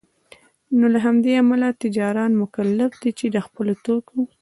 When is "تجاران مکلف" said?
1.83-2.91